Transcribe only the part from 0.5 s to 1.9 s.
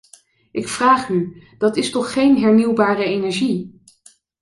Ik vraag u: dat is